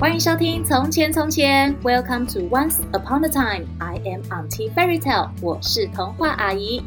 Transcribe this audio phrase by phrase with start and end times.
[0.00, 3.66] 欢迎收听《从前从前》，Welcome to Once Upon a Time。
[3.80, 6.80] I am Auntie Fairy Tale，我是童话阿姨。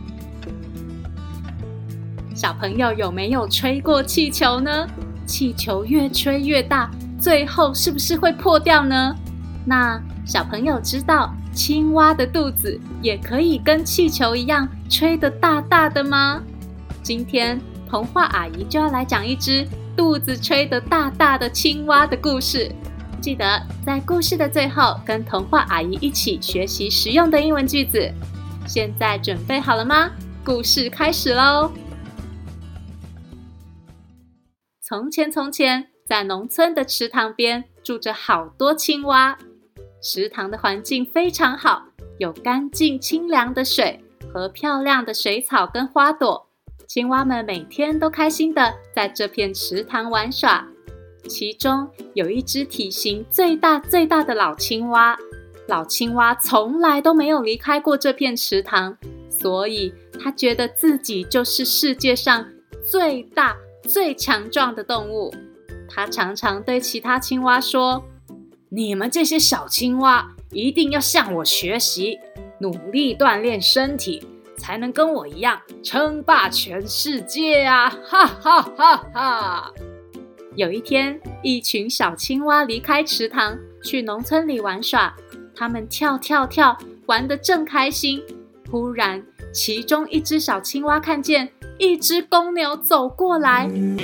[2.34, 4.88] 小朋友有没有吹过气球呢？
[5.26, 6.90] 气球越吹越大，
[7.20, 9.14] 最后是不是会破掉呢？
[9.66, 16.42] 那小朋友知道青蛙的肚子也可以跟气球一样吹得大大的吗？
[17.04, 17.60] 今天
[17.90, 19.68] 童话阿姨就要来讲一只
[19.98, 22.72] 肚子吹得大大的青蛙的故事。
[23.22, 28.12] 记得在故事的最后，跟童话阿姨一起学习实用的英文句子。
[28.68, 30.10] 现在准备好了吗？
[30.44, 31.72] 故事开始喽！
[34.82, 39.38] 从前，从前，在农村的池塘边住着好多青蛙。
[40.02, 41.84] 池塘的环境非常好，
[42.18, 44.04] 有干净清凉的水
[44.34, 46.48] 和漂亮的水草跟花朵。
[46.88, 50.68] 青蛙们每天都开心的在这片池塘玩耍。
[51.28, 55.18] 其中有一只体型最大最大的老青蛙，
[55.68, 58.98] 老青蛙从来都没有离开过这片池塘，
[59.30, 62.46] 所以它觉得自己就是世界上
[62.84, 65.34] 最大最强壮的动物。
[65.88, 68.04] 它常常对其他青蛙说
[68.70, 72.18] ：“你们这些小青蛙一定要向我学习，
[72.60, 74.26] 努力锻炼身体，
[74.58, 79.74] 才能跟我一样称霸全世界啊！”哈哈哈哈。
[80.56, 85.16] 有一天，一群小青蛙离开池塘，去农村里玩耍。
[85.56, 88.22] 它们跳跳跳，玩得正开心。
[88.70, 93.66] 忽然，其中一只小青蛙看见一只公牛走过来。
[93.72, 93.98] 嗯，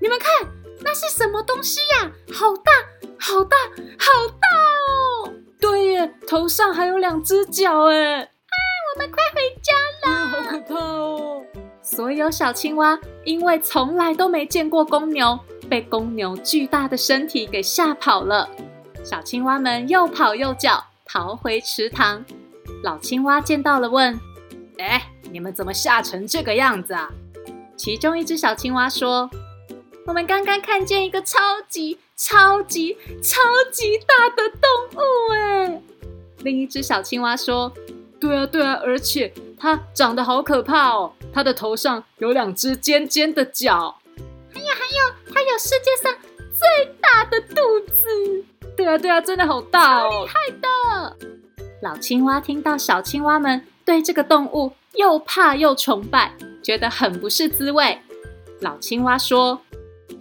[0.00, 0.48] 你们看，
[0.84, 2.12] 那是什么东西呀？
[2.32, 2.70] 好大，
[3.18, 3.56] 好大，
[3.98, 4.48] 好大
[5.26, 5.32] 哦！
[5.60, 8.22] 对耶，头上还有两只脚哎！
[8.22, 8.26] 啊，
[8.94, 9.20] 我们快！
[11.94, 15.38] 所有小青蛙因为从来都没见过公牛，
[15.70, 18.50] 被公牛巨大的身体给吓跑了。
[19.04, 22.24] 小青蛙们又跑又叫，逃回池塘。
[22.82, 24.18] 老青蛙见到了，问
[24.78, 27.08] ：“哎，你们怎么吓成这个样子啊？”
[27.78, 29.30] 其中一只小青蛙说
[30.04, 33.38] ：“我们刚刚看见一个超级超级超
[33.70, 35.80] 级大的动物。”哎，
[36.38, 37.72] 另一只小青蛙说
[38.18, 39.32] ：“对啊，对啊，而且
[39.64, 43.98] 它长得好可怕哦。”它的头上有两只尖尖的角，
[44.52, 46.14] 还有还有，它有世界上
[46.52, 48.44] 最大的肚子。
[48.76, 51.16] 对啊对啊，真的好大哦，超厉害的！
[51.80, 57.98] 老青蛙听到小青蛙们对这个动物又怕又崇拜，觉得很不是滋味。
[58.60, 59.60] 老青蛙说：“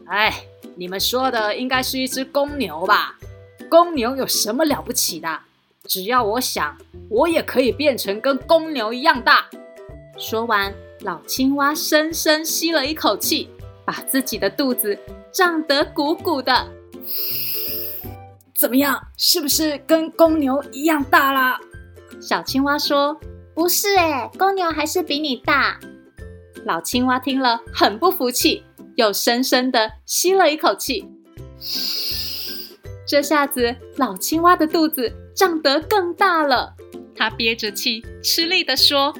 [0.08, 0.34] 哎，
[0.76, 3.18] 你们说的应该是一只公牛吧？
[3.70, 5.40] 公牛有什么了不起的？
[5.88, 6.78] 只要我想，
[7.10, 9.50] 我也可以变成跟公牛一样大。”
[10.18, 10.74] 说完。
[11.02, 13.50] 老青蛙深深吸了一口气，
[13.84, 14.98] 把自己的肚子
[15.34, 16.66] 胀得鼓鼓的。
[18.56, 19.08] 怎么样？
[19.18, 21.60] 是不是跟公牛一样大啦？
[22.22, 23.20] 小青蛙说
[23.54, 25.78] ：“不是哎，公牛还是比你大。”
[26.64, 28.64] 老青蛙听了很不服气，
[28.96, 31.06] 又深深的吸了一口气。
[33.14, 36.74] 这下子，老青蛙的肚子胀得更大了。
[37.16, 39.14] 它憋着气，吃力地说。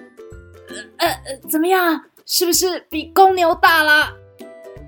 [0.98, 2.06] 呃呃，怎么样？
[2.26, 4.12] 是不是比公牛大了？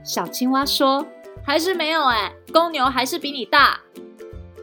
[0.03, 1.05] 小青蛙说
[1.45, 3.79] ：“还是没有哎，公牛还是比你大。”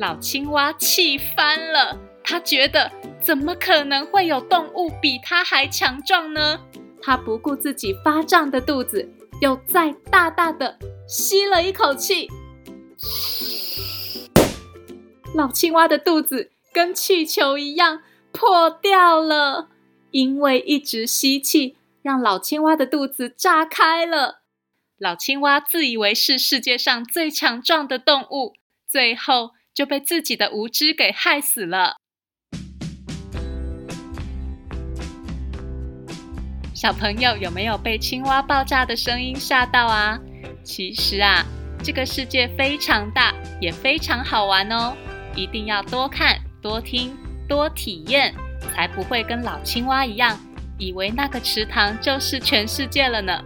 [0.01, 6.59] 老青蛙气翻了，他觉得怎么可能会有动物比他还强壮呢？
[7.01, 9.09] 他不顾自己发胀的肚子，
[9.41, 10.77] 又再大大的
[11.07, 12.29] 吸了一口气。
[15.35, 19.69] 老青蛙的肚子跟气球一样破掉了。
[20.11, 24.43] 因为一直吸气，让老青蛙的肚子炸开了。
[24.99, 28.53] 老青蛙自以为是世界上最强壮的动物，
[28.87, 31.97] 最后就被自己的无知给害死了。
[36.75, 40.21] 小朋友有没有被青蛙爆炸的声音吓到啊？
[40.63, 41.43] 其实啊，
[41.83, 43.33] 这个世界非常大，
[43.63, 44.95] 也非常好玩哦。
[45.35, 47.17] 一定要多看、多听、
[47.49, 48.35] 多体验。
[48.73, 50.39] 才不会跟老青蛙一样，
[50.79, 53.43] 以为那个池塘就是全世界了呢。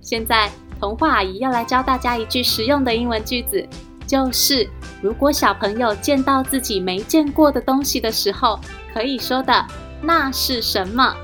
[0.00, 0.48] 现在，
[0.78, 3.68] 童话阿姨要来教大家一句实用的英文句子，
[4.06, 4.70] 就是
[5.02, 8.60] 如果小朋友见到自己没见过的东西的时候，
[8.94, 9.66] 可以说的
[10.00, 11.14] “那是什么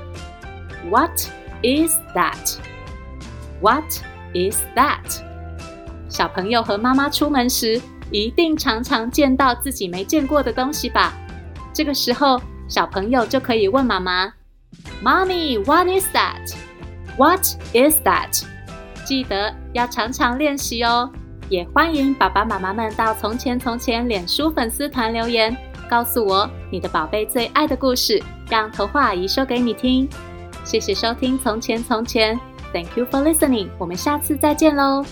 [0.89, 1.17] ？”What
[1.63, 2.57] is that?
[3.61, 3.89] What
[4.33, 5.21] is that?
[6.09, 7.81] 小朋友和妈妈出门时，
[8.11, 11.13] 一定常常见到自己没见过的东西吧？
[11.73, 14.31] 这个时候，小朋友就可以问妈妈
[15.03, 16.55] ：“Mommy, what is that?
[17.17, 18.43] What is that?”
[19.05, 21.11] 记得要常常练习哦。
[21.49, 25.55] 也欢迎爸爸妈妈们到从前从前脸书粉丝团留言，
[25.89, 30.07] 告诉我你的宝贝最爱的故事，让童话阿姨说给你听。
[30.63, 32.35] 谢谢收听《从前从前》
[32.71, 35.03] ，Thank you for listening，我们下次再见喽。